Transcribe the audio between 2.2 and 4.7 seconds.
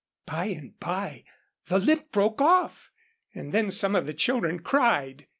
off, and then some of the children